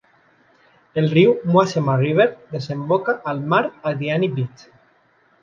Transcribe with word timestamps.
El 1.01 1.09
riu 1.11 1.35
Mwachema 1.49 1.97
River 1.99 2.27
desemboca 2.55 3.17
al 3.33 3.45
mar 3.53 3.61
a 3.91 3.95
Diani 4.01 4.33
Beach. 4.41 4.67